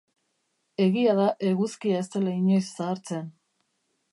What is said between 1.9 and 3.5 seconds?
ez dela inoiz zahartzen.